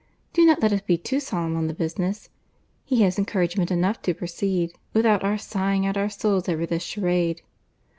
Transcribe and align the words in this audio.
Do 0.33 0.43
not 0.47 0.63
let 0.63 0.73
us 0.73 0.81
be 0.81 0.97
too 0.97 1.19
solemn 1.19 1.55
on 1.55 1.67
the 1.67 1.75
business. 1.75 2.29
He 2.83 3.03
has 3.03 3.19
encouragement 3.19 3.69
enough 3.69 4.01
to 4.01 4.15
proceed, 4.15 4.73
without 4.95 5.23
our 5.23 5.37
sighing 5.37 5.85
out 5.85 5.95
our 5.95 6.09
souls 6.09 6.49
over 6.49 6.65
this 6.65 6.81
charade." 6.81 7.43